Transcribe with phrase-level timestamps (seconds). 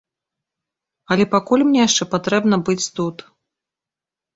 [1.11, 3.17] Але пакуль мне яшчэ патрэбна быць тут.